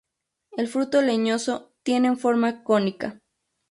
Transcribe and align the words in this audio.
El 0.57 0.67
fruto 0.67 1.03
leñoso 1.03 1.73
tienen 1.83 2.17
forma 2.17 2.63
cónica. 2.63 3.21